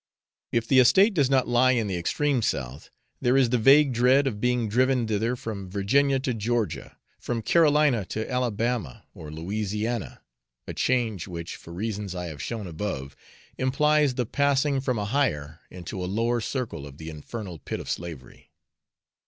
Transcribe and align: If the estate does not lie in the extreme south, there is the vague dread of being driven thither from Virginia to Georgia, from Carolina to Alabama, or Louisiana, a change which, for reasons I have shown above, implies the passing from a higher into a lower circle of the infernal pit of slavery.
If 0.51 0.67
the 0.67 0.79
estate 0.79 1.13
does 1.13 1.29
not 1.29 1.47
lie 1.47 1.73
in 1.73 1.85
the 1.85 1.95
extreme 1.95 2.41
south, 2.41 2.89
there 3.21 3.37
is 3.37 3.51
the 3.51 3.59
vague 3.59 3.93
dread 3.93 4.25
of 4.25 4.41
being 4.41 4.67
driven 4.67 5.05
thither 5.05 5.35
from 5.35 5.69
Virginia 5.69 6.17
to 6.21 6.33
Georgia, 6.33 6.97
from 7.19 7.43
Carolina 7.43 8.03
to 8.05 8.27
Alabama, 8.27 9.05
or 9.13 9.29
Louisiana, 9.29 10.23
a 10.65 10.73
change 10.73 11.27
which, 11.27 11.55
for 11.55 11.71
reasons 11.71 12.15
I 12.15 12.25
have 12.29 12.41
shown 12.41 12.65
above, 12.65 13.15
implies 13.59 14.15
the 14.15 14.25
passing 14.25 14.81
from 14.81 14.97
a 14.97 15.05
higher 15.05 15.59
into 15.69 16.03
a 16.03 16.09
lower 16.09 16.41
circle 16.41 16.87
of 16.87 16.97
the 16.97 17.11
infernal 17.11 17.59
pit 17.59 17.79
of 17.79 17.87
slavery. 17.87 18.49